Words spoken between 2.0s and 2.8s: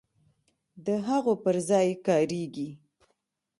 کاریږي.